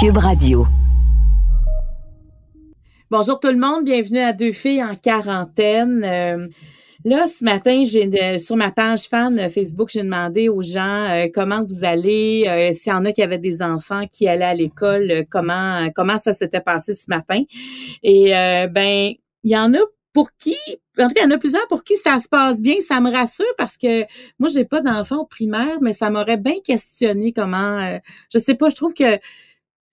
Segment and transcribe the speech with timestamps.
[0.00, 0.64] Cube Radio.
[3.10, 6.04] Bonjour tout le monde, bienvenue à Deux filles en quarantaine.
[6.04, 6.46] Euh,
[7.04, 11.64] là, ce matin, j'ai sur ma page fan Facebook, j'ai demandé aux gens euh, comment
[11.64, 15.24] vous allez, euh, s'il y en a qui avaient des enfants qui allaient à l'école,
[15.30, 17.42] comment comment ça s'était passé ce matin.
[18.04, 18.30] Et
[18.70, 19.80] ben, il y en a
[20.18, 20.56] pour qui,
[20.98, 23.00] en tout cas, il y en a plusieurs pour qui ça se passe bien, ça
[23.00, 24.02] me rassure parce que
[24.40, 27.98] moi, j'ai pas d'enfants au primaire, mais ça m'aurait bien questionné comment, euh,
[28.32, 29.18] je sais pas, je trouve que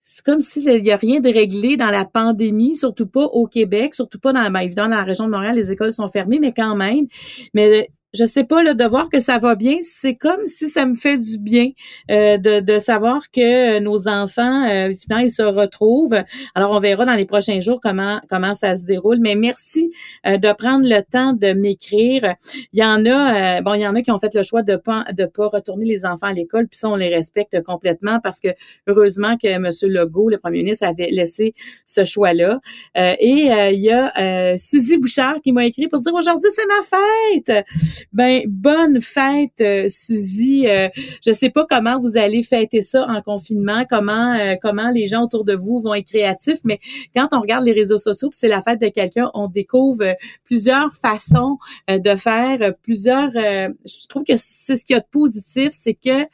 [0.08, 3.92] c'est comme s'il y a rien de réglé dans la pandémie, surtout pas au Québec,
[3.92, 6.52] surtout pas dans, ben, évidemment, dans la région de Montréal, les écoles sont fermées, mais
[6.52, 7.06] quand même.
[7.54, 10.86] Mais je sais pas, là, de voir que ça va bien, c'est comme si ça
[10.86, 11.70] me fait du bien
[12.10, 16.22] euh, de, de, savoir que nos enfants, euh, finalement, ils se retrouvent.
[16.54, 19.18] Alors, on verra dans les prochains jours comment comment ça se déroule.
[19.20, 19.90] Mais merci
[20.26, 22.34] euh, de prendre le temps de m'écrire.
[22.72, 24.62] Il y en a, euh, bon, il y en a qui ont fait le choix
[24.62, 28.20] de pas de pas retourner les enfants à l'école, puis ça, on les respecte complètement
[28.22, 28.48] parce que
[28.86, 29.70] heureusement que M.
[29.82, 32.60] Legault, le premier ministre, avait laissé ce choix-là.
[32.94, 37.66] et il y a Suzy Bouchard qui m'a écrit pour dire aujourd'hui c'est ma fête.
[38.12, 40.66] Ben, bonne fête, euh, Suzy.
[40.68, 40.88] Euh,
[41.24, 45.22] je sais pas comment vous allez fêter ça en confinement, comment euh, comment les gens
[45.22, 46.80] autour de vous vont être créatifs, mais
[47.14, 51.58] quand on regarde les réseaux sociaux, c'est la fête de quelqu'un, on découvre plusieurs façons
[51.88, 53.30] de faire, plusieurs.
[53.32, 56.26] je trouve que c'est ce qu'il y a de positif, c'est que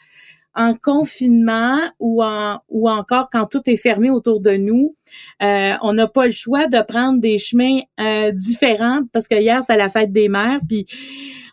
[0.54, 4.96] en confinement ou en ou encore quand tout est fermé autour de nous,
[5.42, 9.62] euh, on n'a pas le choix de prendre des chemins euh, différents parce que hier
[9.66, 10.86] c'est la fête des mères puis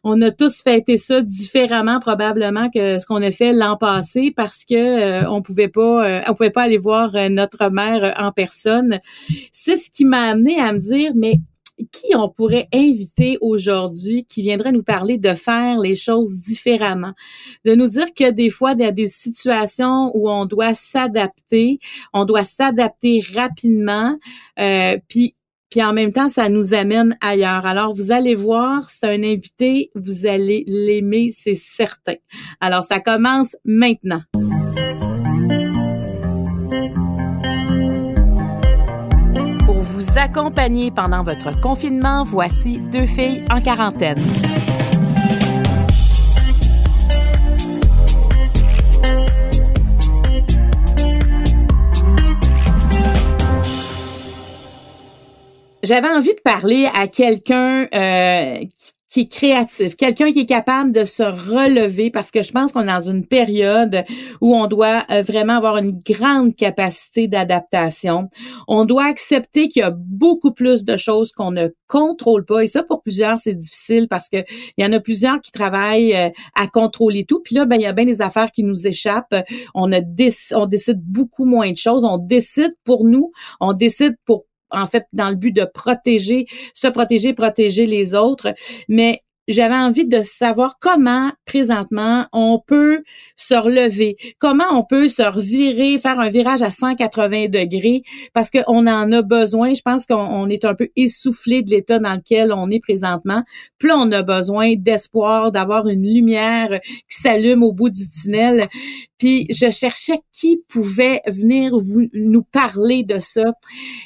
[0.03, 4.65] on a tous fêté ça différemment probablement que ce qu'on a fait l'an passé parce
[4.65, 8.99] que euh, on pouvait pas on pouvait pas aller voir notre mère en personne.
[9.51, 11.35] C'est ce qui m'a amené à me dire mais
[11.91, 17.13] qui on pourrait inviter aujourd'hui qui viendrait nous parler de faire les choses différemment,
[17.65, 21.79] de nous dire que des fois il y a des situations où on doit s'adapter,
[22.13, 24.17] on doit s'adapter rapidement,
[24.59, 25.35] euh, puis
[25.69, 27.65] puis en même temps, ça nous amène ailleurs.
[27.65, 32.15] Alors, vous allez voir, c'est un invité, vous allez l'aimer, c'est certain.
[32.59, 34.21] Alors, ça commence maintenant.
[40.29, 44.19] Accompagner pendant votre confinement, voici deux filles en quarantaine.
[55.81, 58.59] J'avais envie de parler à quelqu'un euh,
[59.09, 62.83] qui est créatif, quelqu'un qui est capable de se relever parce que je pense qu'on
[62.83, 64.03] est dans une période
[64.39, 68.29] où on doit euh, vraiment avoir une grande capacité d'adaptation.
[68.67, 72.67] On doit accepter qu'il y a beaucoup plus de choses qu'on ne contrôle pas et
[72.67, 74.37] ça pour plusieurs c'est difficile parce que
[74.77, 77.83] il y en a plusieurs qui travaillent euh, à contrôler tout puis là ben il
[77.83, 79.35] y a bien des affaires qui nous échappent.
[79.73, 84.85] On on décide beaucoup moins de choses, on décide pour nous, on décide pour en
[84.85, 88.53] fait, dans le but de protéger, se protéger, protéger les autres.
[88.87, 93.01] Mais j'avais envie de savoir comment présentement on peut
[93.35, 98.03] se relever, comment on peut se revirer, faire un virage à 180 degrés,
[98.33, 99.73] parce qu'on en a besoin.
[99.73, 103.41] Je pense qu'on est un peu essoufflé de l'état dans lequel on est présentement.
[103.79, 106.79] Puis on a besoin d'espoir, d'avoir une lumière
[107.09, 108.67] qui s'allume au bout du tunnel.
[109.19, 113.43] Puis je cherchais qui pouvait venir vous, nous parler de ça.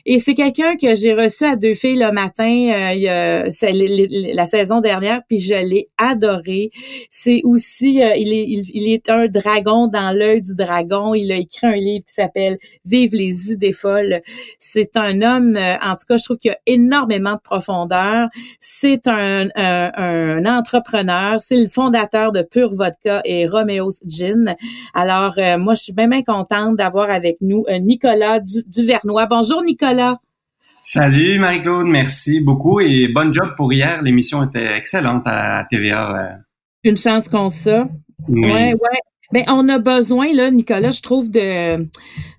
[0.05, 4.81] Et c'est quelqu'un que j'ai reçu à deux filles le matin, euh, c'est la saison
[4.81, 6.71] dernière, puis je l'ai adoré.
[7.11, 11.13] C'est aussi, euh, il, est, il, est un dragon dans l'œil du dragon.
[11.13, 14.21] Il a écrit un livre qui s'appelle Vive les idées folles.
[14.59, 18.29] C'est un homme, euh, en tout cas, je trouve qu'il a énormément de profondeur.
[18.59, 21.39] C'est un, un, entrepreneur.
[21.39, 24.55] C'est le fondateur de Pure Vodka et Romeo's Gin.
[25.37, 29.25] Euh, moi, je suis bien, bien contente d'avoir avec nous euh, Nicolas Duvernois.
[29.27, 30.19] Bonjour, Nicolas.
[30.83, 31.87] Salut, Marie-Claude.
[31.87, 34.01] Merci beaucoup et bonne job pour hier.
[34.01, 36.15] L'émission était excellente à TVA.
[36.15, 36.37] Euh.
[36.83, 37.87] Une chance qu'on ça.
[38.27, 38.45] Oui.
[38.45, 38.99] Ouais, ouais.
[39.31, 41.87] Ben, on a besoin, là, Nicolas, je trouve, de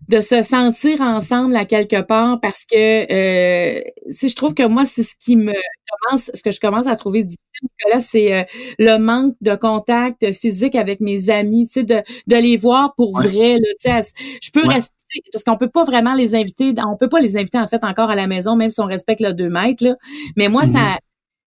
[0.09, 4.85] de se sentir ensemble à quelque part parce que euh, si je trouve que moi
[4.85, 5.55] c'est ce qui me
[6.01, 8.43] commence ce que je commence à trouver difficile là c'est euh,
[8.79, 13.13] le manque de contact physique avec mes amis tu sais de, de les voir pour
[13.19, 14.13] vrai là tu sais
[14.43, 14.95] je peux rester
[15.33, 18.11] parce qu'on peut pas vraiment les inviter on peut pas les inviter en fait encore
[18.11, 19.97] à la maison même si on respecte le deux mètres là
[20.37, 20.99] mais moi ça mm-hmm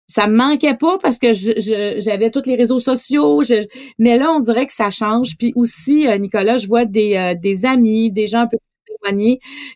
[0.08, 3.42] ça me manquait pas parce que j'avais tous les réseaux sociaux.
[3.98, 5.38] mais là, on dirait que ça change.
[5.38, 8.58] Puis aussi, euh, Nicolas, je vois des, euh, des amis, des gens un peu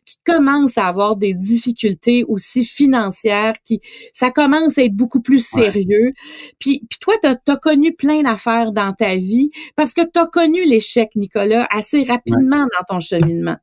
[0.06, 3.82] qui commencent à avoir des difficultés aussi financières, qui
[4.14, 6.14] ça commence à être beaucoup plus sérieux.
[6.60, 10.28] Puis, puis toi, tu as, connu plein d'affaires dans ta vie parce que tu as
[10.28, 13.58] connu l'échec, Nicolas, assez rapidement dans ton cheminement.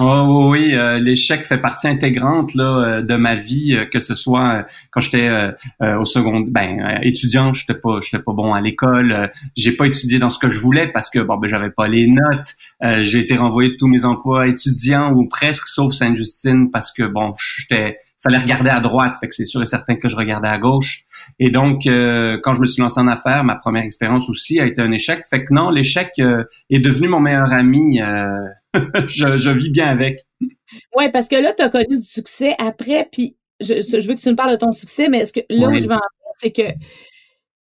[0.00, 4.16] Oh oui, euh, l'échec fait partie intégrante là euh, de ma vie, euh, que ce
[4.16, 5.30] soit quand j'étais
[5.80, 10.30] au second, ben étudiant, j'étais pas, j'étais pas bon à l'école, j'ai pas étudié dans
[10.30, 13.70] ce que je voulais parce que bon ben j'avais pas les notes, j'ai été renvoyé
[13.70, 18.70] de tous mes emplois étudiants ou presque, sauf Sainte-Justine parce que bon j'étais, fallait regarder
[18.70, 21.02] à droite, fait que c'est sûr et certain que je regardais à gauche.
[21.38, 24.82] Et donc quand je me suis lancé en affaires, ma première expérience aussi a été
[24.82, 25.24] un échec.
[25.30, 28.00] Fait que non, l'échec est devenu mon meilleur ami
[29.08, 30.20] je, vis bien avec.
[30.96, 34.28] Oui, parce que là, tu as connu du succès après, puis je, veux que tu
[34.28, 36.00] me parles de ton succès, mais est-ce que là où je vais en
[36.36, 36.62] c'est que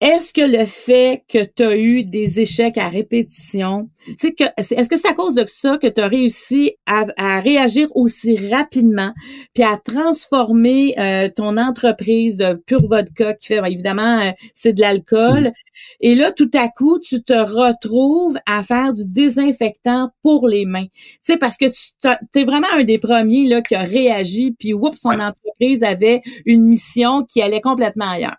[0.04, 4.98] est-ce que le fait que tu as eu des échecs à répétition, que est-ce que
[4.98, 9.14] c'est à cause de ça que tu as réussi à, réagir aussi rapidement
[9.54, 14.82] puis à transformer euh, ton entreprise de pure vodka qui fait évidemment euh, c'est de
[14.82, 15.52] l'alcool?
[16.00, 20.84] Et là tout à coup tu te retrouves à faire du désinfectant pour les mains.
[20.84, 24.74] Tu sais parce que tu es vraiment un des premiers là qui a réagi puis
[24.74, 28.36] oups son entreprise avait une mission qui allait complètement ailleurs.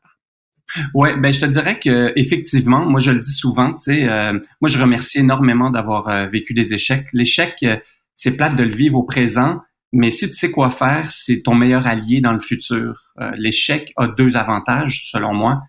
[0.94, 4.34] Ouais, ben je te dirais que effectivement, moi je le dis souvent, tu sais, euh,
[4.62, 7.08] moi je remercie énormément d'avoir euh, vécu des échecs.
[7.14, 7.78] L'échec, euh,
[8.16, 9.62] c'est plate de le vivre au présent,
[9.94, 13.14] mais si tu sais quoi faire, c'est ton meilleur allié dans le futur.
[13.38, 15.62] L'échec a deux avantages, selon moi.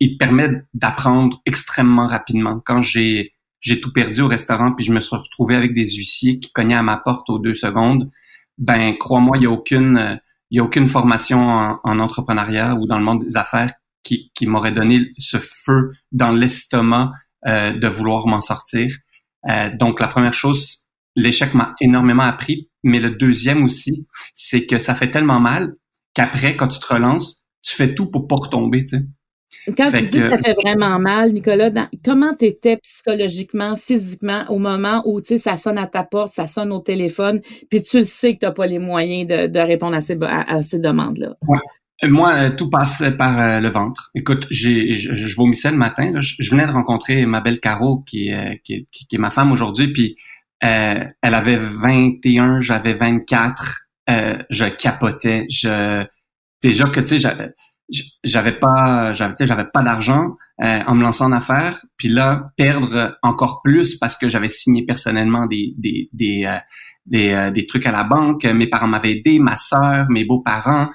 [0.00, 2.60] il te permet d'apprendre extrêmement rapidement.
[2.64, 6.38] Quand j'ai j'ai tout perdu au restaurant puis je me suis retrouvé avec des huissiers
[6.38, 8.10] qui cognaient à ma porte aux deux secondes,
[8.58, 10.20] ben crois-moi, il y a aucune
[10.50, 13.72] il y a aucune formation en, en entrepreneuriat ou dans le monde des affaires
[14.06, 17.10] qui, qui m'aurait donné ce feu dans l'estomac
[17.46, 18.94] euh, de vouloir m'en sortir.
[19.50, 20.84] Euh, donc la première chose,
[21.16, 25.74] l'échec m'a énormément appris, mais le deuxième aussi, c'est que ça fait tellement mal
[26.14, 29.02] qu'après, quand tu te relances, tu fais tout pour pas retomber, tu sais.
[29.76, 31.70] Quand tu dis que ça fait vraiment mal, Nicolas,
[32.04, 36.32] comment tu étais psychologiquement, physiquement au moment où tu sais ça sonne à ta porte,
[36.32, 39.58] ça sonne au téléphone, puis tu sais que tu n'as pas les moyens de, de
[39.58, 41.36] répondre à ces, à, ces demandes-là?
[42.02, 44.10] Moi, euh, tout passe par euh, le ventre.
[44.14, 46.12] Écoute, j'ai, je, vomissais le matin.
[46.20, 49.92] Je, venais de rencontrer ma belle Caro, qui, euh, qui, qui, est ma femme aujourd'hui,
[49.92, 50.16] puis
[50.60, 53.86] elle avait 21, j'avais 24.
[54.08, 55.46] je capotais.
[55.48, 56.04] Je
[56.62, 57.52] déjà que tu sais,
[58.24, 61.84] j'avais pas, j'avais, j'avais pas d'argent en me lançant en affaires.
[61.96, 66.58] Puis là, perdre encore plus parce que j'avais signé personnellement des des des
[67.06, 68.44] des, des trucs à la banque.
[68.44, 70.88] Mes parents m'avaient aidé, ma sœur, mes beaux-parents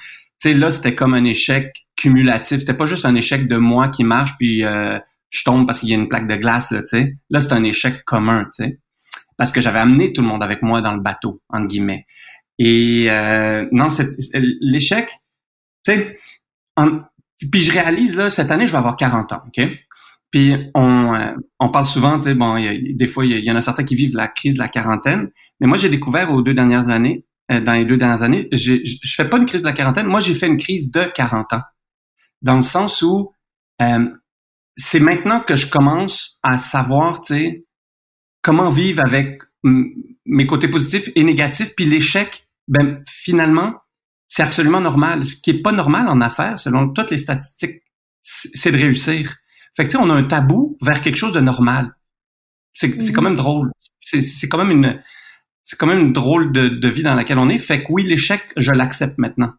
[0.49, 2.59] sais, là, c'était comme un échec cumulatif.
[2.59, 4.97] C'était pas juste un échec de moi qui marche puis euh,
[5.29, 7.15] je tombe parce qu'il y a une plaque de glace, là, tu sais.
[7.29, 8.79] Là, c'est un échec commun, tu sais.
[9.37, 12.05] Parce que j'avais amené tout le monde avec moi dans le bateau, entre guillemets.
[12.59, 13.89] Et euh, non,
[14.61, 15.07] l'échec,
[15.85, 16.17] tu sais,
[17.51, 19.67] puis je réalise, là, cette année, je vais avoir 40 ans, OK?
[20.29, 23.55] Puis on, euh, on parle souvent, tu sais, bon, des fois, il y, y, en
[23.55, 25.29] a certains qui vivent la crise de la quarantaine,
[25.59, 29.15] mais moi, j'ai découvert aux deux dernières années dans les deux dernières années, je je
[29.15, 30.07] fais pas une crise de la quarantaine.
[30.07, 31.61] Moi, j'ai fait une crise de 40 ans,
[32.41, 33.33] dans le sens où
[33.81, 34.09] euh,
[34.75, 37.65] c'est maintenant que je commence à savoir, tu sais,
[38.41, 43.75] comment vivre avec mes côtés positifs et négatifs, puis l'échec, ben finalement,
[44.27, 45.25] c'est absolument normal.
[45.25, 47.81] Ce qui est pas normal en affaires, selon toutes les statistiques,
[48.23, 49.35] c'est de réussir.
[49.75, 51.95] Fait que tu sais, on a un tabou vers quelque chose de normal.
[52.71, 53.23] C'est quand mm-hmm.
[53.23, 53.71] même drôle.
[53.99, 55.01] C'est quand même une
[55.63, 57.57] c'est quand même une drôle de, vie dans laquelle on est.
[57.57, 59.51] Fait que oui, l'échec, je l'accepte maintenant.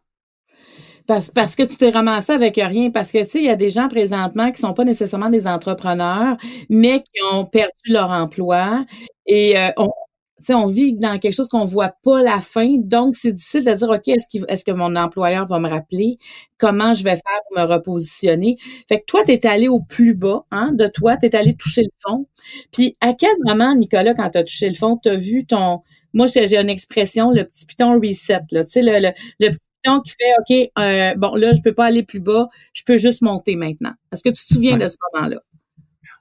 [1.06, 2.90] Parce, parce que tu t'es ramassé avec rien.
[2.90, 5.46] Parce que, tu sais, il y a des gens présentement qui sont pas nécessairement des
[5.46, 6.36] entrepreneurs,
[6.70, 8.84] mais qui ont perdu leur emploi.
[9.26, 9.90] Et euh, on,
[10.50, 12.76] on vit dans quelque chose qu'on voit pas la fin.
[12.78, 16.18] Donc, c'est difficile de dire, OK, est-ce, est-ce que mon employeur va me rappeler?
[16.58, 18.56] Comment je vais faire pour me repositionner?
[18.88, 21.54] Fait que toi, tu es allé au plus bas hein, de toi, tu es allé
[21.54, 22.26] toucher le fond.
[22.72, 25.80] Puis, à quel moment, Nicolas, quand tu as touché le fond, tu as vu ton...
[26.12, 28.40] Moi, j'ai une expression, le petit piton reset.
[28.50, 31.72] Là, tu sais, le, le, petit piton qui fait, OK, euh, bon, là, je peux
[31.72, 33.92] pas aller plus bas, je peux juste monter maintenant.
[34.12, 35.40] Est-ce que tu te souviens de ce moment-là?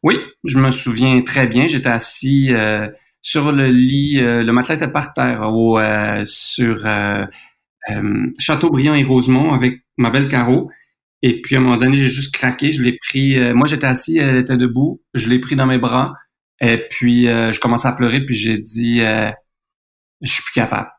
[0.04, 1.68] Oui, je me souviens très bien.
[1.68, 2.54] J'étais assis...
[2.54, 2.88] Euh
[3.22, 7.26] sur le lit, euh, le matelas était par terre au, euh, sur euh,
[8.40, 10.72] Châteaubriand et Rosemont avec ma belle Caro.
[11.22, 12.72] Et puis à un moment donné, j'ai juste craqué.
[12.72, 13.40] Je l'ai pris.
[13.54, 15.04] moi, j'étais assis, elle était debout.
[15.14, 16.14] Je l'ai pris dans mes bras.
[16.62, 18.26] Et puis je commençais à pleurer.
[18.26, 20.90] Puis j'ai dit, je suis plus capable.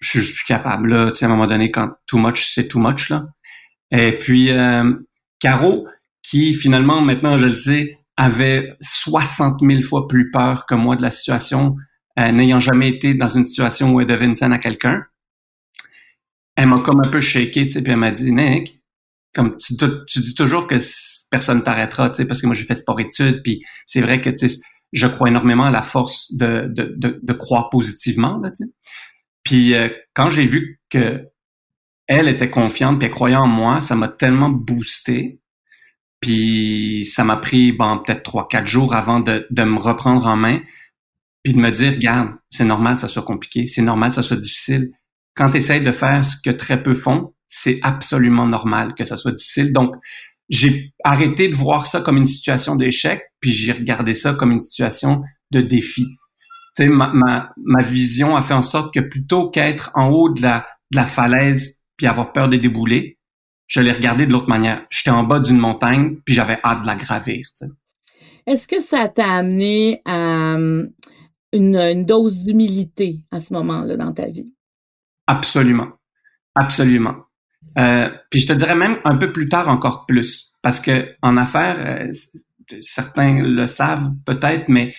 [0.00, 0.90] Je suis plus capable.
[0.90, 3.24] Là, tu sais, à un moment donné, quand too much, c'est too much là.
[3.90, 4.50] Et puis
[5.38, 5.88] Caro,
[6.22, 11.00] qui finalement maintenant, je le sais, avait 60 000 fois plus peur que moi de
[11.00, 11.76] la situation,
[12.18, 15.04] euh, n'ayant jamais été dans une situation où elle devait une scène à quelqu'un.
[16.54, 18.82] Elle m'a comme un peu shaké, tu sais, puis elle m'a dit, Nick,
[19.34, 19.74] comme tu,
[20.06, 20.76] tu dis toujours que
[21.30, 24.50] personne t'arrêtera, tu sais, parce que moi j'ai fait sport-études, puis c'est vrai que tu
[24.50, 24.60] sais,
[24.92, 28.36] je crois énormément à la force de, de, de, de croire positivement.
[28.36, 28.50] Là,
[29.44, 31.26] puis euh, quand j'ai vu que
[32.06, 35.39] elle était confiante puis elle croyait en moi, ça m'a tellement boosté.
[36.20, 40.36] Puis ça m'a pris bon peut-être trois quatre jours avant de, de me reprendre en
[40.36, 40.60] main
[41.42, 44.22] puis de me dire regarde c'est normal que ça soit compliqué, c'est normal que ça
[44.22, 44.92] soit difficile.
[45.34, 49.16] Quand tu essaies de faire ce que très peu font, c'est absolument normal que ça
[49.16, 49.72] soit difficile.
[49.72, 49.94] Donc
[50.50, 54.60] j'ai arrêté de voir ça comme une situation d'échec, puis j'ai regardé ça comme une
[54.60, 55.22] situation
[55.52, 56.06] de défi.
[56.76, 60.30] Tu sais, ma, ma, ma, vision a fait en sorte que plutôt qu'être en haut
[60.30, 63.18] de la, de la falaise puis avoir peur de débouler,
[63.70, 64.84] je l'ai regardé de l'autre manière.
[64.90, 67.46] J'étais en bas d'une montagne, puis j'avais hâte de la gravir.
[68.46, 70.90] Est-ce que ça t'a amené à une,
[71.52, 74.52] une dose d'humilité à ce moment-là dans ta vie?
[75.28, 75.88] Absolument.
[76.56, 77.14] Absolument.
[77.78, 81.36] Euh, puis je te dirais même un peu plus tard encore plus, parce que en
[81.36, 82.12] affaires, euh,
[82.82, 84.92] certains le savent peut-être, mais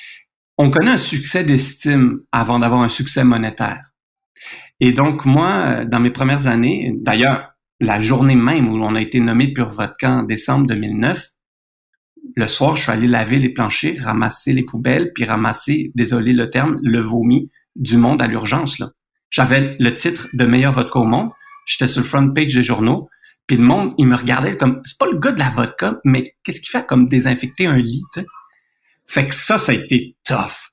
[0.58, 3.92] on connaît un succès d'estime avant d'avoir un succès monétaire.
[4.80, 7.51] Et donc moi, dans mes premières années, d'ailleurs
[7.82, 11.30] la journée même où on a été nommé Pure Vodka en décembre 2009,
[12.36, 16.50] le soir, je suis allé laver les planchers, ramasser les poubelles, puis ramasser, désolé le
[16.50, 18.78] terme, le vomi du monde à l'urgence.
[18.80, 18.92] Là,
[19.32, 21.32] j'avais le titre de meilleur vodka au monde,
[21.66, 23.08] J'étais sur le front page des journaux.
[23.48, 26.36] Puis le monde, il me regardait comme, c'est pas le gars de la vodka, mais
[26.44, 28.04] qu'est-ce qu'il fait comme désinfecter un lit?
[29.08, 30.72] Fait que ça, ça a été tough.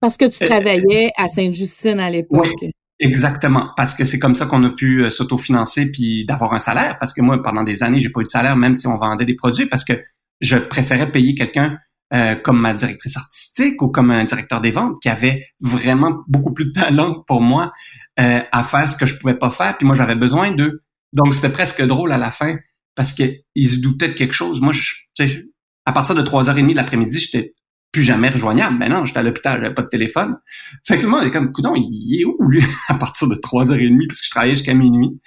[0.00, 2.46] Parce que tu euh, travaillais à Sainte-Justine à l'époque.
[2.62, 2.70] Oui,
[3.00, 3.70] exactement.
[3.76, 6.98] Parce que c'est comme ça qu'on a pu euh, s'autofinancer puis d'avoir un salaire.
[6.98, 9.24] Parce que moi, pendant des années, j'ai pas eu de salaire, même si on vendait
[9.24, 9.94] des produits, parce que
[10.40, 11.78] je préférais payer quelqu'un
[12.12, 16.52] euh, comme ma directrice artistique ou comme un directeur des ventes qui avait vraiment beaucoup
[16.52, 17.72] plus de talent pour moi
[18.20, 19.76] euh, à faire ce que je pouvais pas faire.
[19.78, 20.82] Puis moi, j'avais besoin d'eux.
[21.12, 22.56] Donc, c'était presque drôle à la fin
[22.94, 24.60] parce qu'ils se doutaient de quelque chose.
[24.60, 25.40] Moi, je,
[25.86, 27.53] à partir de 3h30 de l'après-midi, j'étais
[27.94, 28.76] plus jamais rejoignable.
[28.78, 30.36] Ben non, j'étais à l'hôpital, j'avais pas de téléphone.
[30.84, 34.08] Fait que le monde est comme, coudon, il est où, lui, à partir de 3h30,
[34.08, 35.20] parce que je travaillais jusqu'à minuit.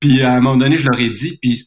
[0.00, 1.62] Puis à un moment donné, je leur ai dit, puis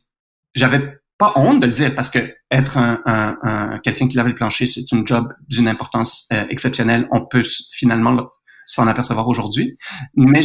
[0.54, 2.20] j'avais pas honte de le dire, parce que
[2.52, 7.08] être un, un, quelqu'un qui lave le plancher, c'est une job d'une importance euh, exceptionnelle.
[7.12, 8.28] On peut finalement
[8.66, 9.78] s'en apercevoir aujourd'hui.
[10.16, 10.42] Mais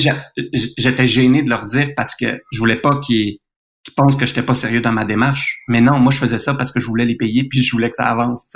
[0.78, 3.38] j'étais gêné de leur dire parce que je voulais pas qu'ils
[3.96, 5.62] pensent que j'étais pas sérieux dans ma démarche.
[5.68, 7.90] Mais non, moi je faisais ça parce que je voulais les payer puis je voulais
[7.90, 8.46] que ça avance.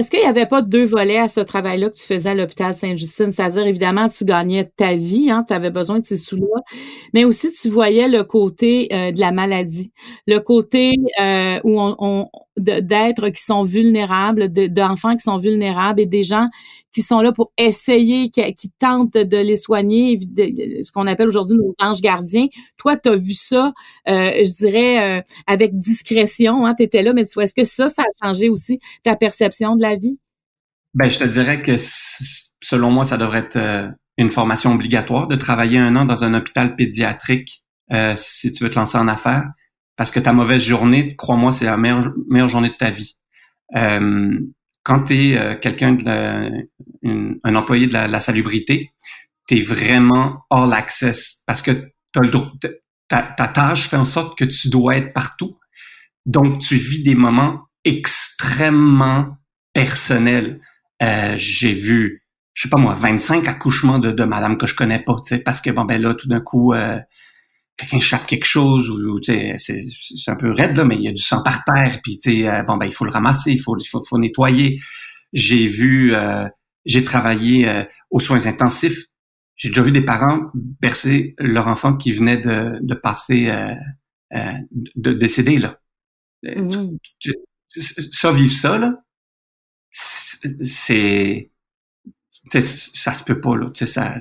[0.00, 2.74] Est-ce qu'il n'y avait pas deux volets à ce travail-là que tu faisais à l'hôpital
[2.74, 3.32] Sainte-Justine?
[3.32, 6.62] C'est-à-dire, évidemment, tu gagnais ta vie, hein, tu avais besoin de ces sous-là,
[7.12, 9.92] mais aussi tu voyais le côté euh, de la maladie,
[10.26, 12.30] le côté euh, où on,
[12.60, 16.48] d'êtres qui sont vulnérables, d'enfants qui sont vulnérables et des gens
[16.92, 21.74] qui sont là pour essayer, qui, tentent de les soigner, ce qu'on appelle aujourd'hui nos
[21.78, 22.46] anges gardiens.
[22.76, 23.72] Toi, tu as vu ça,
[24.08, 26.66] euh, je dirais, euh, avec discrétion.
[26.66, 29.16] Hein, tu étais là, mais tu vois, est-ce que ça, ça a changé aussi ta
[29.16, 30.18] perception de la vie?
[30.94, 31.76] Ben, je te dirais que
[32.60, 33.88] selon moi, ça devrait être euh,
[34.18, 37.64] une formation obligatoire de travailler un an dans un hôpital pédiatrique
[38.14, 39.42] si tu veux te lancer en affaires.
[40.00, 43.18] Parce que ta mauvaise journée, crois-moi, c'est la meilleure, journée de ta vie.
[43.76, 44.30] Euh,
[44.82, 45.98] quand tu es euh, quelqu'un
[47.04, 48.92] un employé de la, salubrité,
[49.46, 51.72] tu es vraiment all access parce que
[52.16, 52.30] le,
[53.08, 55.58] ta, ta tâche fait en sorte que tu dois être partout.
[56.24, 59.36] Donc, tu vis des moments extrêmement
[59.74, 60.62] personnels.
[61.02, 65.00] Euh, j'ai vu, je sais pas moi, 25 accouchements de, de madame que je connais
[65.00, 66.98] pas, tu sais, parce que bon ben là, tout d'un coup, euh,
[67.80, 71.22] quelqu'un chape quelque chose ou, c'est un peu raide là, mais il y a du
[71.22, 73.76] sang par terre, puis tu sais, euh, bon ben il faut le ramasser, il faut,
[73.78, 74.78] il faut, faut nettoyer.
[75.32, 76.48] J'ai vu, euh,
[76.84, 79.06] j'ai travaillé euh, aux soins intensifs.
[79.56, 83.52] J'ai déjà vu des parents bercer leur enfant qui venait de, de passer,
[84.32, 85.78] de décéder là.
[86.42, 86.96] Mmh.
[87.76, 88.94] ça vivre ça là,
[89.92, 91.50] c'est,
[92.50, 93.70] ça se peut pas là.
[93.74, 94.16] Tu sais, ça,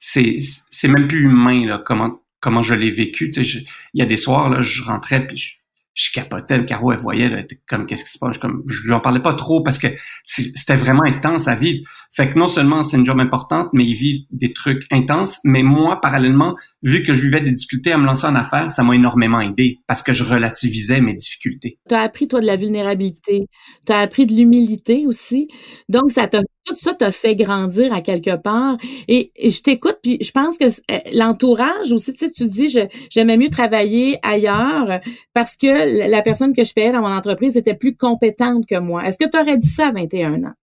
[0.00, 1.80] c'est, c'est même plus humain là.
[1.86, 3.30] Comment comment je l'ai vécu.
[3.30, 5.52] Tu sais, il y a des soirs, là, je rentrais puis je,
[5.94, 8.36] je capotais, le Caro, elle voyait, là, comme, qu'est-ce qui se passe?
[8.36, 9.86] Comme, je lui en parlais pas trop parce que
[10.24, 11.88] c'était vraiment intense à vivre.
[12.12, 15.38] Fait que non seulement c'est une job importante, mais ils vivent des trucs intenses.
[15.44, 18.82] Mais moi, parallèlement, vu que je vivais des difficultés à me lancer en affaires, ça
[18.82, 21.78] m'a énormément aidé parce que je relativisais mes difficultés.
[21.88, 23.46] Tu as appris, toi, de la vulnérabilité.
[23.86, 25.48] Tu as appris de l'humilité aussi.
[25.88, 28.76] Donc, ça t'a tout ça t'a fait grandir à quelque part.
[29.08, 32.76] Et, je t'écoute, puis je pense que euh, l'entourage aussi, tu sais, tu dis,
[33.10, 35.00] j'aimais mieux travailler ailleurs
[35.32, 39.06] parce que la personne que je payais dans mon entreprise était plus compétente que moi.
[39.06, 40.54] Est-ce que tu aurais dit ça à 21 ans?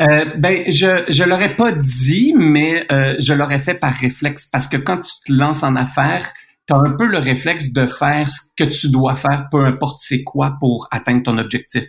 [0.00, 4.66] Euh, ben, je je l'aurais pas dit, mais euh, je l'aurais fait par réflexe parce
[4.66, 6.32] que quand tu te lances en affaires,
[6.66, 9.98] tu as un peu le réflexe de faire ce que tu dois faire, peu importe
[10.00, 11.84] c'est quoi, pour atteindre ton objectif.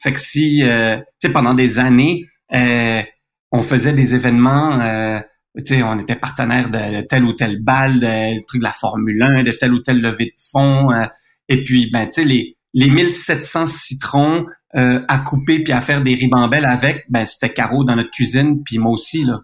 [0.00, 5.22] Fait que si, euh, tu sais, pendant des années, on faisait des événements
[5.64, 9.22] tu sais, on était partenaire de tel ou tel bal, de, truc de la Formule
[9.22, 10.92] 1, de tel ou tel levée de fonds.
[10.92, 11.06] Euh,
[11.48, 16.02] et puis, ben, tu sais, les, les 1700 citrons euh, à couper puis à faire
[16.02, 19.40] des ribambelles avec, ben, c'était Caro dans notre cuisine, puis moi aussi, là.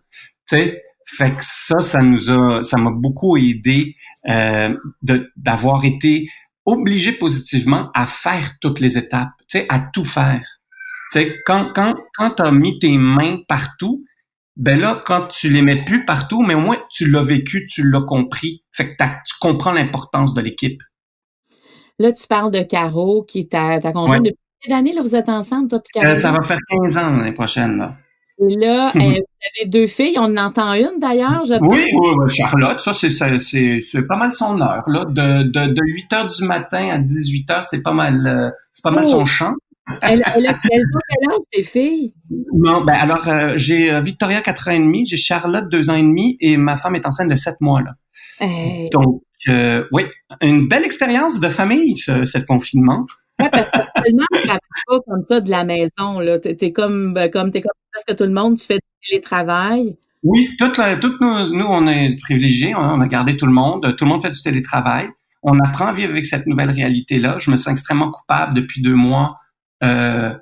[0.48, 3.96] Tu sais, fait que ça, ça nous a, ça m'a beaucoup aidé
[4.28, 4.74] euh,
[5.36, 6.28] d'avoir été
[6.64, 10.60] obligé positivement à faire toutes les étapes, tu sais, à tout faire.
[11.14, 14.04] Sais, quand, quand, quand tu as mis tes mains partout,
[14.56, 17.88] ben là, quand tu les mets plus partout, mais au moins tu l'as vécu, tu
[17.88, 18.64] l'as compris.
[18.72, 20.82] Fait que tu comprends l'importance de l'équipe.
[22.00, 24.24] Là, tu parles de Caro, qui est ta, ta conjointe.
[24.24, 26.16] Depuis combien d'années, là, vous êtes ensemble, toi et Caro?
[26.16, 27.96] Euh, ça va faire 15 ans l'année prochaine, là.
[28.40, 30.16] Et là, euh, vous avez deux filles.
[30.18, 31.44] On en entend une, d'ailleurs.
[31.60, 35.04] Oui, oui, Charlotte, ça, c'est, c'est, c'est pas mal son heure, là.
[35.04, 38.82] De, de, de 8 heures du matin à 18 heures, c'est pas mal, euh, c'est
[38.82, 39.52] pas mal son oh.
[40.02, 42.14] Elle, elle, a, quel âge, tes filles?
[42.54, 45.94] Non, ben alors, euh, j'ai euh, Victoria, 4 ans et demi, j'ai Charlotte, 2 ans
[45.94, 47.92] et demi, et ma femme est enceinte de 7 mois, là.
[48.92, 50.04] Donc, euh, oui,
[50.40, 53.04] une belle expérience de famille, ce, ce confinement.
[53.38, 56.38] Ouais, parce que tellement tu pas comme ça de la maison, là.
[56.38, 59.98] T'es comme, ben, comme, t'es comme presque tout le monde, tu fais du télétravail.
[60.22, 64.06] Oui, toutes, toutes nous, nous, on est privilégiés, on a gardé tout le monde, tout
[64.06, 65.08] le monde fait du télétravail.
[65.42, 67.36] On apprend à vivre avec cette nouvelle réalité-là.
[67.38, 69.36] Je me sens extrêmement coupable depuis deux mois
[69.84, 70.34] euh,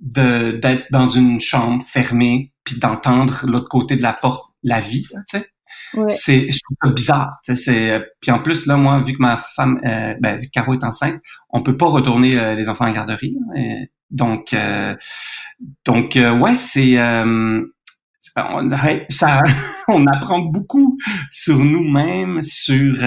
[0.00, 5.16] d'être dans une chambre fermée puis d'entendre l'autre côté de la porte la vie, tu
[5.26, 5.46] sais.
[5.94, 6.12] Ouais.
[6.12, 9.80] C'est je trouve ça bizarre, c'est puis en plus là moi vu que ma femme
[9.84, 12.92] euh, ben vu que Caro est enceinte, on peut pas retourner euh, les enfants en
[12.92, 13.36] garderie.
[14.10, 14.94] donc euh,
[15.84, 16.96] donc euh, ouais, c'est
[18.36, 18.70] on,
[19.10, 19.42] ça
[19.88, 20.96] on apprend beaucoup
[21.30, 23.04] sur nous-mêmes, sur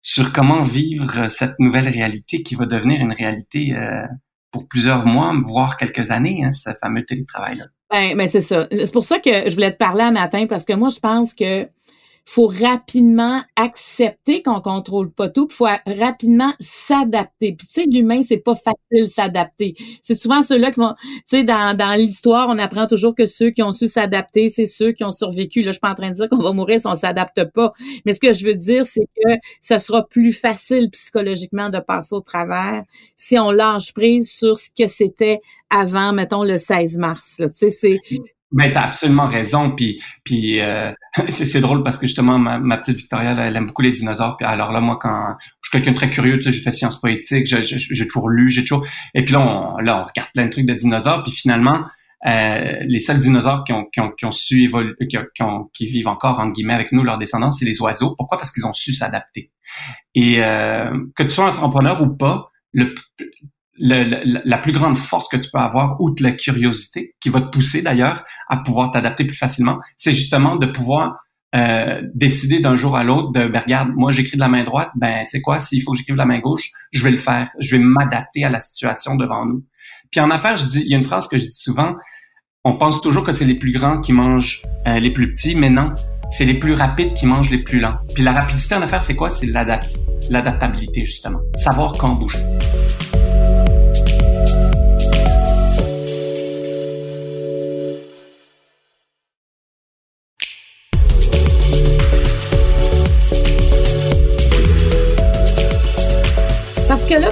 [0.00, 3.76] sur comment vivre cette nouvelle réalité qui va devenir une réalité
[4.50, 7.64] pour plusieurs mois, voire quelques années, hein, ce fameux télétravail-là.
[7.90, 8.66] Ben, ben c'est ça.
[8.70, 11.34] C'est pour ça que je voulais te parler un matin, parce que moi, je pense
[11.34, 11.68] que
[12.30, 17.54] faut rapidement accepter qu'on contrôle pas tout, il faut rapidement s'adapter.
[17.54, 19.74] Puis tu sais, l'humain, c'est pas facile s'adapter.
[20.02, 23.48] C'est souvent ceux-là qui vont, tu sais, dans, dans l'histoire, on apprend toujours que ceux
[23.48, 25.62] qui ont su s'adapter, c'est ceux qui ont survécu.
[25.62, 27.72] Là, je suis pas en train de dire qu'on va mourir si on s'adapte pas.
[28.04, 32.14] Mais ce que je veux dire, c'est que ce sera plus facile psychologiquement de passer
[32.14, 32.82] au travers
[33.16, 37.36] si on lâche prise sur ce que c'était avant, mettons, le 16 mars.
[37.38, 38.00] Tu sais, c'est
[38.52, 39.70] mais t'as absolument raison.
[39.70, 40.92] Puis, puis euh,
[41.28, 44.36] c'est drôle parce que justement, ma, ma petite Victoria, elle, aime beaucoup les dinosaures.
[44.36, 46.72] Puis alors là, moi, quand je suis quelqu'un de très curieux, tu sais, j'ai fait
[46.72, 48.86] sciences poétiques, j'ai toujours lu, j'ai toujours.
[49.14, 51.22] Et puis là, on, là, on regarde plein de trucs de dinosaures.
[51.22, 51.84] Puis finalement,
[52.26, 55.16] euh, les seuls dinosaures qui ont, qui ont, qui ont su évoluer, qui,
[55.74, 58.14] qui, vivent encore entre guillemets avec nous, leurs descendants, c'est les oiseaux.
[58.16, 58.38] Pourquoi?
[58.38, 59.52] Parce qu'ils ont su s'adapter.
[60.14, 62.94] Et euh, que tu sois entrepreneur ou pas, le,
[63.78, 67.48] le, la plus grande force que tu peux avoir, outre la curiosité, qui va te
[67.48, 71.16] pousser d'ailleurs à pouvoir t'adapter plus facilement, c'est justement de pouvoir
[71.54, 74.90] euh, décider d'un jour à l'autre de, ben, regarde, moi j'écris de la main droite,
[74.96, 77.16] ben tu sais quoi, s'il faut que j'écrive de la main gauche, je vais le
[77.16, 79.64] faire, je vais m'adapter à la situation devant nous.
[80.10, 81.94] Puis en affaires, je dis, il y a une phrase que je dis souvent,
[82.64, 85.70] on pense toujours que c'est les plus grands qui mangent euh, les plus petits, mais
[85.70, 85.94] non,
[86.30, 87.94] c'est les plus rapides qui mangent les plus lents.
[88.14, 89.30] Puis la rapidité en affaires, c'est quoi?
[89.30, 91.38] C'est l'adaptabilité, justement.
[91.56, 92.40] Savoir quand bouger.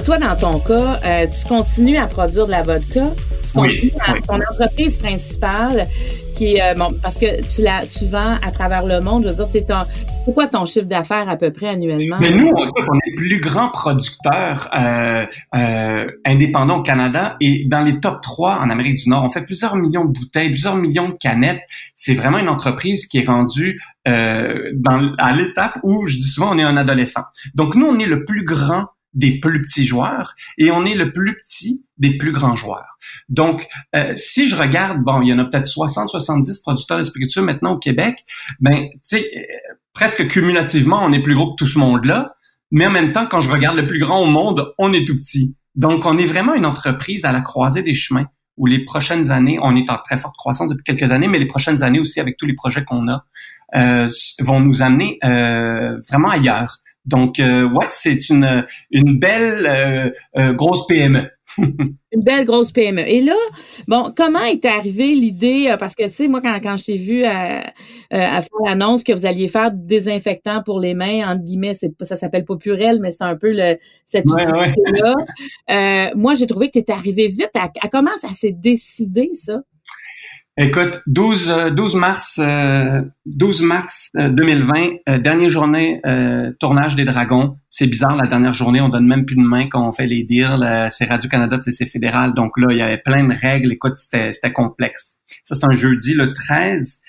[0.07, 3.07] Toi, dans ton cas, euh, tu continues à produire de la vodka.
[3.45, 5.85] Tu continues à, ton entreprise principale
[6.33, 9.23] qui est, euh, bon, parce que tu la, tu vends à travers le monde.
[9.23, 9.81] Je veux dire, t'es ton,
[10.25, 12.19] c'est quoi ton chiffre d'affaires à peu près annuellement?
[12.21, 17.83] Mais nous, on, est le plus grand producteur euh, euh, indépendant au Canada et dans
[17.83, 19.25] les top 3 en Amérique du Nord.
[19.25, 21.63] On fait plusieurs millions de bouteilles, plusieurs millions de canettes.
[21.97, 26.55] C'est vraiment une entreprise qui est rendue euh, dans, à l'étape où, je dis souvent,
[26.55, 27.23] on est un adolescent.
[27.55, 28.85] Donc, nous, on est le plus grand
[29.17, 32.97] des plus petits joueurs et on est le plus petit des plus grands joueurs.
[33.29, 37.03] Donc, euh, si je regarde, bon, il y en a peut-être 60, 70 producteurs de
[37.03, 38.23] spiritueux maintenant au Québec,
[38.59, 42.35] ben, tu sais, euh, presque cumulativement, on est plus gros que tout ce monde-là,
[42.71, 45.17] mais en même temps, quand je regarde le plus grand au monde, on est tout
[45.17, 45.57] petit.
[45.73, 49.59] Donc, on est vraiment une entreprise à la croisée des chemins où les prochaines années,
[49.61, 52.37] on est en très forte croissance depuis quelques années, mais les prochaines années aussi, avec
[52.37, 53.25] tous les projets qu'on a,
[53.75, 54.07] euh,
[54.41, 56.77] vont nous amener vraiment ailleurs.
[57.07, 61.29] Donc, euh, ouais, c'est une, une belle euh, euh, grosse PME.
[61.57, 62.99] une belle grosse PME.
[63.07, 63.33] Et là,
[63.87, 67.23] bon, comment est arrivée l'idée, parce que tu sais, moi, quand, quand je t'ai vu
[67.23, 67.71] à,
[68.11, 72.15] à faire l'annonce que vous alliez faire désinfectant pour les mains, entre guillemets, c'est ça
[72.17, 76.79] s'appelle pas Purel, mais c'est un peu le, cette là moi, j'ai trouvé que tu
[76.79, 77.51] étais arrivé vite.
[77.55, 79.61] À, à comment ça s'est décidé, ça?
[80.59, 82.41] Écoute, 12, 12 euh, mars,
[83.27, 86.01] 12 mars 2020, dernière journée
[86.59, 87.59] tournage des Dragons.
[87.69, 90.23] C'est bizarre, la dernière journée, on donne même plus de main quand on fait les
[90.23, 90.87] deals.
[90.89, 92.33] C'est Radio-Canada, c'est fédéral.
[92.33, 93.71] Donc là, il y avait plein de règles.
[93.71, 95.19] Écoute, c'était complexe.
[95.43, 96.15] Ça, c'est un jeudi.
[96.15, 97.01] Le 13,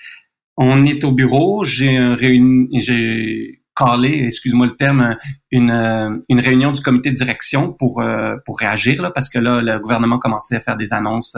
[0.55, 1.63] on est au bureau.
[1.63, 5.17] J'ai réuni, j'ai callé, excuse-moi le terme,
[5.49, 8.03] une, une réunion du comité de direction pour,
[8.45, 11.35] pour réagir, là, parce que là, le gouvernement commençait à faire des annonces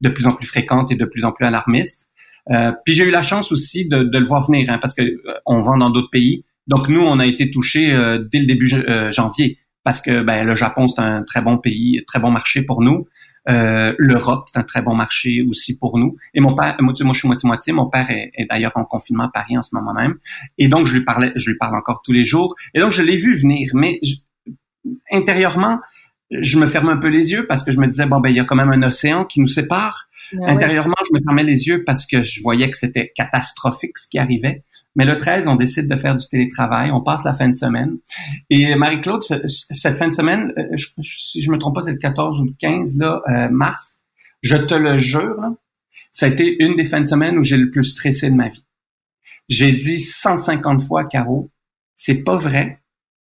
[0.00, 2.10] de plus en plus fréquente et de plus en plus alarmiste.
[2.52, 5.02] Euh, puis j'ai eu la chance aussi de, de le voir venir, hein, parce que
[5.02, 6.44] euh, on vend dans d'autres pays.
[6.66, 8.68] Donc nous, on a été touchés euh, dès le début
[9.10, 12.82] janvier, parce que ben, le Japon c'est un très bon pays, très bon marché pour
[12.82, 13.06] nous.
[13.46, 16.16] L'Europe c'est un très bon marché aussi pour nous.
[16.32, 17.72] Et mon père, moi, moi je suis moitié moitié.
[17.74, 20.14] Mon père est, est d'ailleurs en confinement à Paris en ce moment même.
[20.56, 22.54] Et donc je lui parlais, je lui parle encore tous les jours.
[22.72, 24.00] Et donc je l'ai vu venir, mais
[25.10, 25.78] intérieurement,
[26.40, 28.36] je me fermais un peu les yeux parce que je me disais bon ben il
[28.36, 30.08] y a quand même un océan qui nous sépare.
[30.32, 34.08] Ben Intérieurement, je me fermais les yeux parce que je voyais que c'était catastrophique ce
[34.08, 34.64] qui arrivait.
[34.96, 37.98] Mais le 13, on décide de faire du télétravail, on passe la fin de semaine.
[38.48, 42.40] Et Marie-Claude, cette fin de semaine, euh, si je me trompe pas, c'est le 14
[42.40, 44.02] ou le 15 là, euh, mars,
[44.42, 45.52] je te le jure, là,
[46.12, 48.48] ça a été une des fins de semaine où j'ai le plus stressé de ma
[48.48, 48.64] vie.
[49.48, 51.50] J'ai dit 150 fois, Caro,
[51.96, 52.80] c'est pas vrai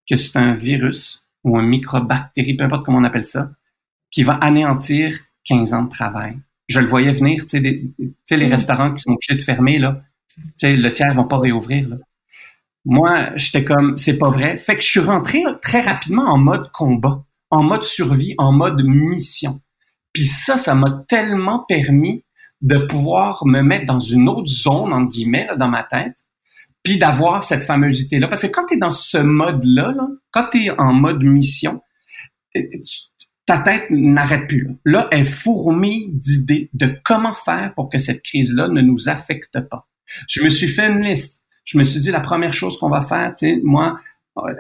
[0.08, 3.52] que c'est un virus ou un microbactérie, peu importe comment on appelle ça,
[4.12, 6.38] qui va anéantir 15 ans de travail.
[6.68, 7.62] Je le voyais venir, tu
[8.26, 10.02] sais, les restaurants qui sont obligés de fermer, là,
[10.38, 11.98] tu sais, le tiers vont pas réouvrir, là.
[12.88, 14.58] Moi, j'étais comme, c'est pas vrai.
[14.58, 18.84] Fait que je suis rentré très rapidement en mode combat, en mode survie, en mode
[18.84, 19.60] mission.
[20.14, 22.24] Puis ça, ça m'a tellement permis
[22.62, 26.16] de pouvoir me mettre dans une autre zone, en guillemets, dans ma tête,
[26.86, 28.28] puis d'avoir cette famosité-là.
[28.28, 31.82] Parce que quand tu es dans ce mode-là, là, quand tu es en mode mission,
[32.56, 32.62] euh,
[33.46, 34.70] ta tête n'arrête plus.
[34.86, 35.08] Là.
[35.12, 39.88] elle fourmille d'idées de comment faire pour que cette crise-là ne nous affecte pas.
[40.30, 41.44] Je me suis fait une liste.
[41.66, 44.00] Je me suis dit, la première chose qu'on va faire, tu sais, moi,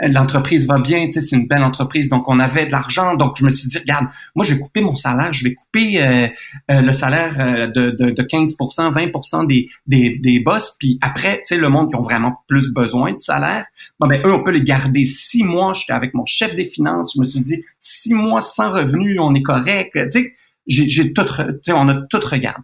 [0.08, 3.52] l'entreprise va bien, c'est une belle entreprise, donc on avait de l'argent, donc je me
[3.52, 6.28] suis dit, regarde, moi je vais couper mon salaire, je vais couper euh,
[6.72, 8.56] euh, le salaire de, de, de 15%,
[8.94, 12.74] 20% des, des, des boss, puis après, tu sais, le monde qui ont vraiment plus
[12.74, 13.66] besoin du salaire,
[14.00, 17.14] bon ben eux, on peut les garder six mois, j'étais avec mon chef des finances,
[17.16, 20.34] je me suis dit, six mois sans revenus, on est correct, tu sais,
[20.68, 21.26] j'ai tout,
[21.70, 22.64] on a tout regardé.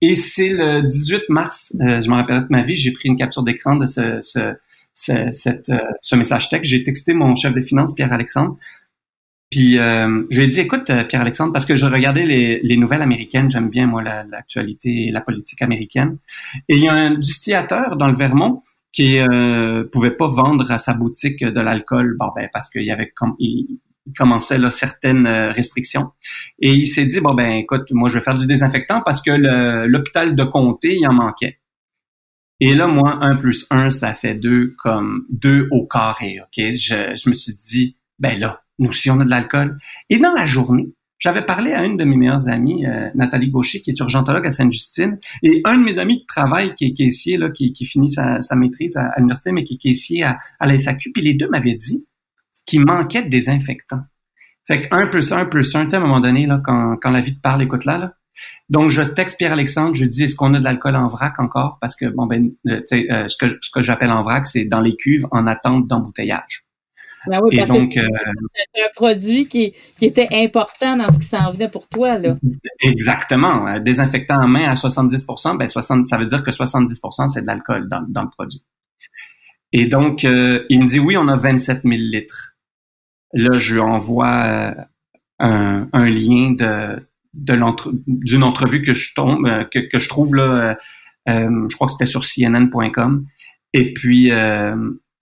[0.00, 3.42] Et c'est le 18 mars, je me rappelle de ma vie, j'ai pris une capture
[3.42, 4.54] d'écran de ce, ce
[4.98, 6.70] ce, euh, ce message texte.
[6.70, 8.56] J'ai texté mon chef des finances, Pierre-Alexandre.
[9.50, 12.76] Puis euh, je lui ai dit, écoute, euh, Pierre-Alexandre, parce que je regardais les, les
[12.76, 16.18] nouvelles américaines, j'aime bien, moi, l'actualité et la politique américaine.
[16.68, 18.60] Et il y a un distillateur dans le Vermont
[18.92, 22.90] qui euh, pouvait pas vendre à sa boutique de l'alcool, bon, ben, parce qu'il y
[22.90, 23.78] avait comme il,
[24.16, 26.10] commençait là certaines euh, restrictions.
[26.60, 29.30] Et il s'est dit, bon ben écoute, moi je vais faire du désinfectant parce que
[29.86, 31.58] l'hôpital de comté, il en manquait.
[32.60, 36.56] Et là, moi, 1 plus 1, ça fait 2 comme 2 au carré, OK?
[36.56, 39.78] Je, je me suis dit, ben là, nous aussi, on a de l'alcool.
[40.10, 43.80] Et dans la journée, j'avais parlé à une de mes meilleures amies, euh, Nathalie Gaucher,
[43.80, 47.36] qui est urgentologue à Sainte-Justine, et un de mes amis qui travaille, qui est caissier,
[47.36, 50.66] là, qui, qui finit sa, sa maîtrise à, l'université, mais qui est caissier à, à
[50.66, 52.06] la SAQ, puis les deux m'avaient dit
[52.66, 54.02] qu'il manquait de désinfectants.
[54.66, 56.96] Fait que 1 plus 1 plus 1, tu sais, à un moment donné, là, quand,
[57.02, 58.14] quand la vie te parle, écoute là, là,
[58.70, 61.78] donc, je texte Pierre-Alexandre, je dis, est-ce qu'on a de l'alcool en vrac encore?
[61.80, 64.94] Parce que, bon, ben, euh, ce que, ce que j'appelle en vrac, c'est dans les
[64.94, 66.64] cuves en attente d'embouteillage.
[67.26, 71.26] Ben oui, parce donc, que c'est un produit qui, qui, était important dans ce qui
[71.26, 72.36] s'en venait pour toi, là.
[72.80, 73.78] Exactement.
[73.80, 77.88] Désinfectant en main à 70 ben 60%, ça veut dire que 70% c'est de l'alcool
[77.88, 78.64] dans, dans, le produit.
[79.72, 82.56] Et donc, euh, il me dit, oui, on a 27 000 litres.
[83.32, 84.74] Là, je lui envoie euh,
[85.40, 87.02] un, un lien de,
[87.38, 90.74] d'une entrevue que je euh, trouve là, euh,
[91.28, 93.26] euh, je crois que c'était sur CNN.com.
[93.74, 94.30] Et puis,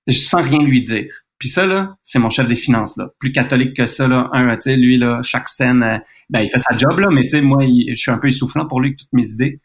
[0.08, 1.12] sans rien lui dire.
[1.38, 3.10] Puis ça, là, c'est mon chef des finances, là.
[3.18, 4.30] Plus catholique que ça, là.
[4.32, 6.00] Un, tu sais, lui, là, chaque scène,
[6.30, 8.66] ben, il fait sa job, là, mais tu sais, moi, je suis un peu essoufflant
[8.66, 9.60] pour lui avec toutes mes idées.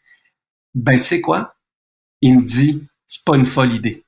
[0.74, 1.54] Ben, tu sais quoi?
[2.20, 4.04] Il me dit, c'est pas une folle idée.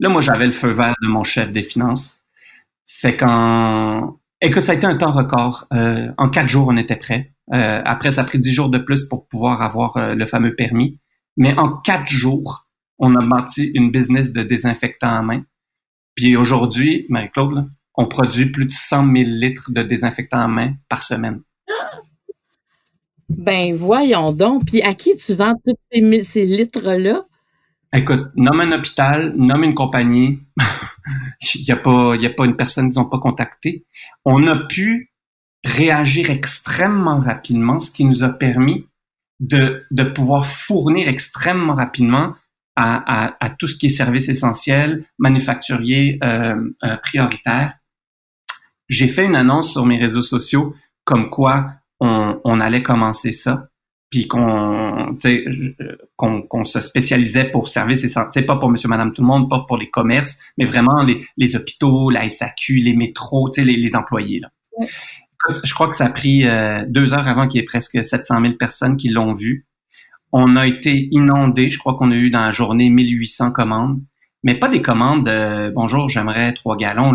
[0.00, 2.20] Là, moi, j'avais le feu vert de mon chef des finances.
[2.86, 4.18] Fait qu'en...
[4.40, 5.66] Écoute, ça a été un temps record.
[5.70, 7.32] en quatre jours, on était prêt.
[7.52, 10.54] Euh, après, ça a pris dix jours de plus pour pouvoir avoir euh, le fameux
[10.54, 11.00] permis.
[11.36, 15.42] Mais en quatre jours, on a bâti une business de désinfectant en main.
[16.14, 21.02] Puis aujourd'hui, Marie-Claude, on produit plus de 100 000 litres de désinfectant en main par
[21.02, 21.42] semaine.
[23.28, 24.64] Ben voyons donc.
[24.66, 27.24] Puis à qui tu vends tous ces, ces litres-là?
[27.94, 30.40] Écoute, nomme un hôpital, nomme une compagnie.
[31.54, 33.86] Il n'y a pas, y a pas une personne qu'ils n'ont pas contacté.
[34.24, 35.12] On a pu
[35.64, 38.86] réagir extrêmement rapidement, ce qui nous a permis
[39.40, 42.34] de, de pouvoir fournir extrêmement rapidement
[42.76, 47.74] à, à, à tout ce qui est services essentiels, manufacturiers euh, euh, prioritaires.
[48.88, 53.68] J'ai fait une annonce sur mes réseaux sociaux comme quoi on, on allait commencer ça,
[54.10, 55.18] puis qu'on
[56.16, 59.64] qu'on qu'on se spécialisait pour services essentiels, pas pour monsieur, madame, tout le monde, pas
[59.66, 64.40] pour les commerces, mais vraiment les, les hôpitaux, la SAQ, les métros, les, les employés.
[64.40, 64.50] Là.
[65.64, 68.40] Je crois que ça a pris euh, deux heures avant qu'il y ait presque 700
[68.42, 69.66] 000 personnes qui l'ont vu.
[70.32, 71.70] On a été inondés.
[71.70, 74.02] Je crois qu'on a eu dans la journée 1800 commandes,
[74.42, 75.30] mais pas des commandes
[75.74, 77.14] bonjour, j'aimerais trois gallons.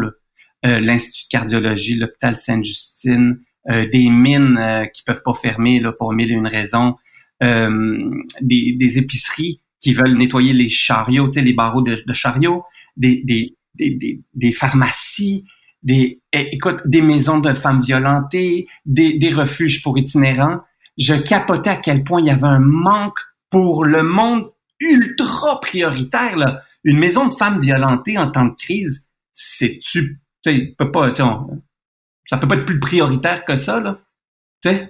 [0.66, 5.92] Euh, L'Institut de cardiologie, l'hôpital Sainte-Justine, euh, des mines euh, qui peuvent pas fermer là
[5.92, 6.96] pour mille et une raisons,
[7.42, 12.64] des, des, épiceries qui veulent nettoyer les chariots, tu sais, les barreaux de, de chariots,
[12.96, 15.44] des, des, des, des, pharmacies,
[15.84, 20.62] des eh, écoute, des maisons de femmes violentées, des, refuges pour itinérants
[20.98, 23.20] je capotais à quel point il y avait un manque
[23.50, 26.36] pour le monde ultra prioritaire.
[26.38, 26.62] Là.
[26.84, 32.48] Une maison de femmes violentées en temps de crise, c'est tu, peut pas, ça peut
[32.48, 34.00] pas être plus prioritaire que ça là,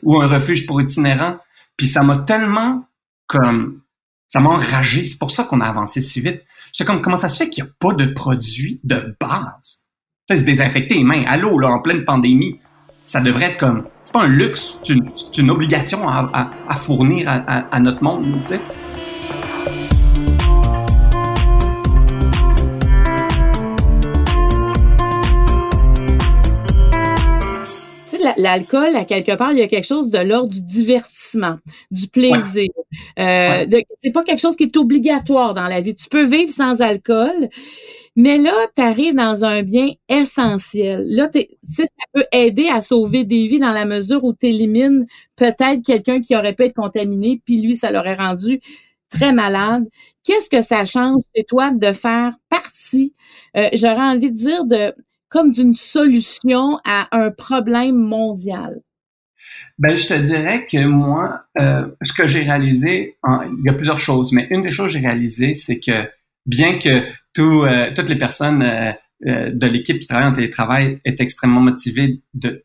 [0.01, 1.37] ou un refuge pour itinérants.
[1.77, 2.87] Puis ça m'a tellement
[3.27, 3.81] comme
[4.27, 5.05] ça m'a enragé.
[5.07, 6.43] C'est pour ça qu'on a avancé si vite.
[6.71, 9.82] sais comme comment ça se fait qu'il n'y a pas de produits de base?
[10.29, 11.25] Tu sais, se désinfecter les mains.
[11.27, 12.57] Allô, là, en pleine pandémie
[13.05, 17.27] ça devrait être comme, c'est pas un luxe, c'est une, une, obligation à, à, fournir
[17.29, 17.35] à,
[17.69, 18.59] à, notre monde, tu sais.
[28.37, 31.57] l'alcool, à quelque part, il y a quelque chose de l'ordre du divertissement,
[31.91, 32.69] du plaisir.
[33.19, 33.65] Euh,
[34.01, 35.93] c'est pas quelque chose qui est obligatoire dans la vie.
[35.93, 37.49] Tu peux vivre sans alcool,
[38.15, 41.03] mais là, tu arrives dans un bien essentiel.
[41.07, 45.83] Là, ça peut aider à sauver des vies dans la mesure où tu élimines peut-être
[45.83, 48.59] quelqu'un qui aurait pu être contaminé, puis lui, ça l'aurait rendu
[49.09, 49.85] très malade.
[50.23, 53.15] Qu'est-ce que ça change chez toi de faire partie,
[53.57, 54.93] euh, j'aurais envie de dire, de
[55.29, 58.81] comme d'une solution à un problème mondial?
[59.79, 63.99] Ben, je te dirais que moi, euh, ce que j'ai réalisé, il y a plusieurs
[63.99, 66.07] choses, mais une des choses que j'ai réalisées, c'est que
[66.45, 67.05] bien que
[67.39, 68.91] euh, toutes les personnes euh,
[69.25, 72.21] euh, de l'équipe qui travaille en télétravail est extrêmement motivées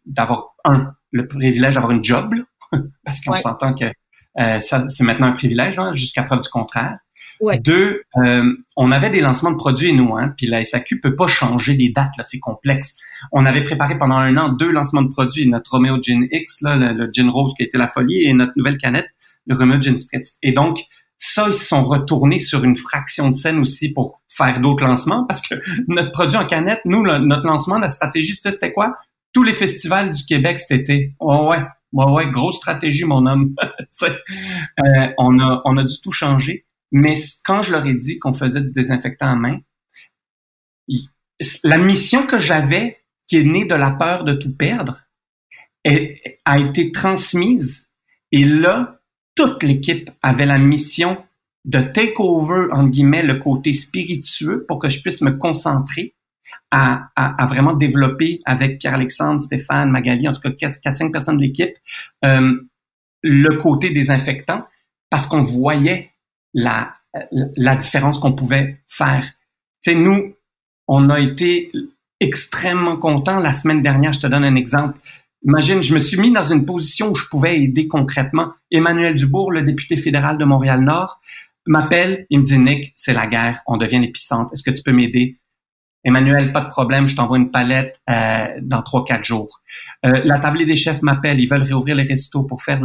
[0.07, 2.35] d'avoir un le privilège d'avoir une job
[3.05, 3.87] parce qu'on s'entend que
[4.61, 6.99] ça c'est maintenant un privilège hein, jusqu'à preuve du contraire.
[7.61, 8.03] Deux,
[8.77, 11.93] on avait des lancements de produits nous, hein, puis la SAQ peut pas changer les
[11.93, 12.99] dates là, c'est complexe.
[13.33, 16.77] On avait préparé pendant un an deux lancements de produits, notre Romeo Gin X, là,
[16.77, 19.09] le, le gin rose qui a été la folie, et notre nouvelle canette,
[19.47, 20.39] le Romeo Gin Spritz.
[20.43, 20.81] Et donc
[21.19, 25.25] ça, ils se sont retournés sur une fraction de scène aussi pour faire d'autres lancements
[25.27, 25.57] parce que
[25.89, 28.97] notre produit en canette, nous, notre lancement, la stratégie, tu sais, c'était quoi?
[29.33, 30.91] Tous les festivals du Québec cet.
[31.19, 33.55] Oh, ouais, ouais, ouais, grosse stratégie, mon homme.
[34.03, 36.65] euh, on, a, on a dû tout changer.
[36.93, 39.59] Mais quand je leur ai dit qu'on faisait du désinfectant en main,
[41.65, 45.03] la mission que j'avais, qui est née de la peur de tout perdre,
[46.45, 47.91] a été transmise.
[48.33, 48.98] Et là,
[49.39, 51.25] toute l'équipe avait la mission
[51.65, 56.17] de take over, entre guillemets, le côté spiritueux pour que je puisse me concentrer
[56.73, 57.11] à,
[57.49, 61.73] vraiment développer avec Pierre-Alexandre, Stéphane, Magali, en tout cas 4-5 personnes de l'équipe,
[62.25, 62.61] euh,
[63.23, 64.67] le côté désinfectant
[65.09, 66.11] parce qu'on voyait
[66.53, 66.95] la,
[67.31, 69.25] la différence qu'on pouvait faire.
[69.85, 70.35] Tu sais, nous,
[70.89, 71.71] on a été
[72.19, 73.39] extrêmement contents.
[73.39, 74.99] La semaine dernière, je te donne un exemple.
[75.47, 78.53] Imagine, je me suis mis dans une position où je pouvais aider concrètement.
[78.71, 81.21] Emmanuel Dubourg, le député fédéral de Montréal-Nord,
[81.67, 84.93] m'appelle, il me dit, Nick, c'est la guerre, on devient l'épicentre, est-ce que tu peux
[84.93, 85.39] m'aider?
[86.05, 89.61] Emmanuel, pas de problème, je t'envoie une palette euh, dans trois, quatre jours.
[90.07, 92.81] Euh, la tablée des chefs m'appelle, ils veulent réouvrir les restos pour faire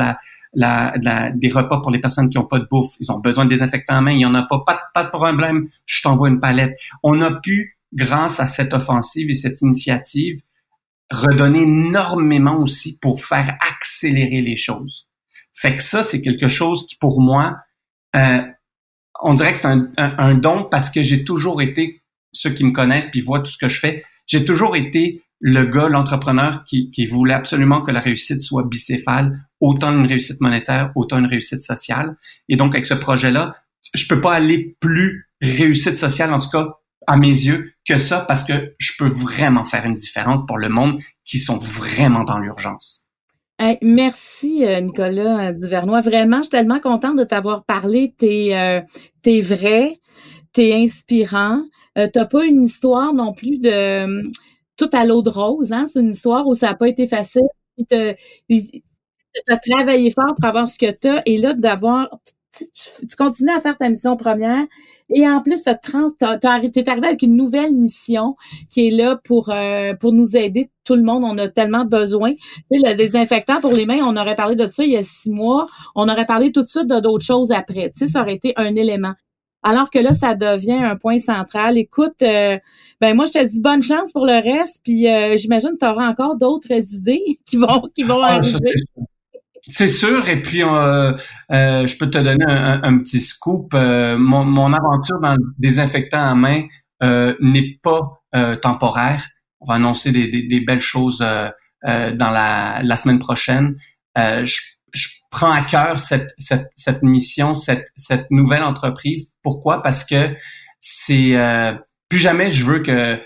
[0.55, 2.95] des repas pour les personnes qui n'ont pas de bouffe.
[2.99, 5.09] Ils ont besoin de désinfectants en main, il n'y en a pas, pas, pas de
[5.09, 6.75] problème, je t'envoie une palette.
[7.03, 10.41] On a pu, grâce à cette offensive et cette initiative,
[11.13, 15.07] redonner énormément aussi pour faire accélérer les choses.
[15.53, 17.57] Fait que ça, c'est quelque chose qui, pour moi,
[18.15, 18.43] euh,
[19.21, 23.09] on dirait que c'est un, don parce que j'ai toujours été, ceux qui me connaissent
[23.11, 27.33] puis voient tout ce que je fais, j'ai toujours été le gars, l'entrepreneur qui, voulait
[27.33, 32.15] absolument que la réussite soit bicéphale, autant une réussite monétaire, autant une réussite sociale.
[32.47, 33.53] Et donc, avec ce projet-là,
[33.93, 36.67] je peux pas aller plus réussite sociale, en tout cas,
[37.07, 40.69] à mes yeux que ça parce que je peux vraiment faire une différence pour le
[40.69, 43.09] monde qui sont vraiment dans l'urgence.
[43.81, 46.01] merci euh, Nicolas euh, Duvernois.
[46.01, 48.13] Vraiment, je suis tellement contente de t'avoir parlé.
[48.17, 48.81] T'es euh,
[49.25, 49.93] es vrai,
[50.53, 51.63] t'es inspirant.
[51.97, 54.31] Euh, T'as pas une histoire non plus de
[54.77, 55.71] tout à l'eau de rose.
[55.71, 55.85] Hein?
[55.87, 57.41] C'est une histoire où ça n'a pas été facile.
[57.89, 57.95] tu
[59.47, 62.09] as travaillé fort pour avoir ce que tu et là, d'avoir,
[62.55, 64.65] tu, continues à faire ta mission première
[65.13, 68.35] et en plus, tu es arrivé avec une nouvelle mission
[68.69, 71.23] qui est là pour euh, pour nous aider tout le monde.
[71.23, 72.33] On a tellement besoin.
[72.33, 75.03] Tu sais, le désinfectant pour les mains, on aurait parlé de ça il y a
[75.03, 75.67] six mois.
[75.95, 77.91] On aurait parlé tout de suite de d'autres choses après.
[77.95, 79.13] Tu sais, ça aurait été un élément.
[79.63, 81.77] Alors que là, ça devient un point central.
[81.77, 82.57] Écoute, euh,
[82.99, 85.91] ben moi, je te dis bonne chance pour le reste, puis euh, j'imagine que tu
[85.91, 88.71] auras encore d'autres idées qui vont qui vont ah, arriver.
[89.69, 91.13] C'est sûr, et puis euh,
[91.51, 93.73] euh, je peux te donner un, petit scoop.
[93.73, 96.63] Euh, mon, aventure dans le désinfectant à main
[97.01, 98.23] n'est pas
[98.61, 99.25] temporaire.
[99.61, 103.75] On va annoncer des, belles choses dans la, semaine prochaine.
[104.17, 104.57] Je,
[105.31, 109.35] prends à cœur cette mission, cette, cette nouvelle entreprise.
[109.41, 109.81] Pourquoi?
[109.81, 110.35] Parce que
[110.79, 111.37] c'est
[112.09, 113.19] plus jamais je veux que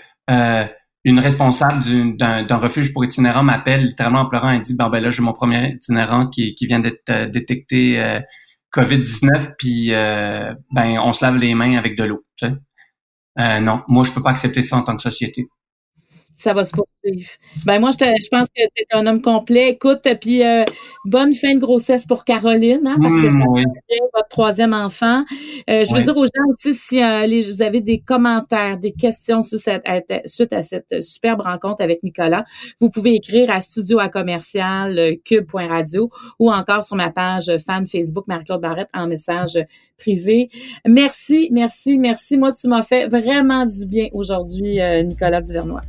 [1.08, 1.82] une responsable
[2.16, 5.74] d'un refuge pour itinérants m'appelle littéralement en pleurant et dit ben là j'ai mon premier
[5.74, 8.20] itinérant qui, vient d'être euh, détecté euh,
[8.74, 12.24] Covid-19 puis euh, ben on se lave les mains avec de l'eau.
[13.38, 15.48] non, moi je peux pas accepter ça en tant que société
[16.38, 17.30] ça va se poursuivre.
[17.66, 19.70] Ben moi, je, je pense que tu es un homme complet.
[19.70, 20.64] Écoute, puis euh,
[21.04, 23.64] bonne fin de grossesse pour Caroline, hein, parce que c'est mmh,
[24.14, 25.24] votre troisième enfant.
[25.68, 29.42] Euh, je veux dire aux gens aussi, si euh, vous avez des commentaires, des questions
[29.42, 32.44] suite à, à cette superbe rencontre avec Nicolas,
[32.80, 38.26] vous pouvez écrire à studio à commercial cube.radio ou encore sur ma page fan Facebook
[38.28, 39.58] Marie-Claude Barrette en message
[39.96, 40.50] privé.
[40.86, 42.36] Merci, merci, merci.
[42.36, 45.80] Moi, tu m'as fait vraiment du bien aujourd'hui, Nicolas Duvernois.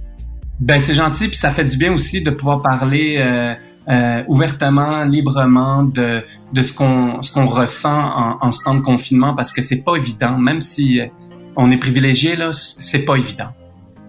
[0.60, 3.56] Ben c'est gentil, puis ça fait du bien aussi de pouvoir parler euh,
[3.90, 8.82] euh, ouvertement, librement de, de ce qu'on ce qu'on ressent en, en ce temps de
[8.82, 11.08] confinement, parce que c'est pas évident, même si euh,
[11.56, 13.50] on est privilégié là, c'est pas évident.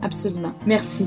[0.02, 0.52] Absolument.
[0.66, 1.06] Merci.